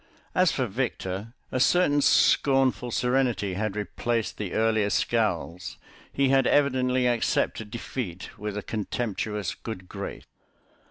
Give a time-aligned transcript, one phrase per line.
[0.33, 5.77] As for Victor, a certain scornful serenity had replaced the earlier scowls;
[6.11, 10.23] he had evidently accepted defeat with a contemptuous good grace.